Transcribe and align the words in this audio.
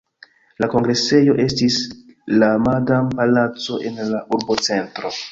La 0.63 0.67
kongresejo 0.69 1.35
estis 1.43 1.75
la 2.43 2.49
Madam-palaco 2.63 3.77
en 3.91 4.01
la 4.15 4.23
urbocentro. 4.39 5.13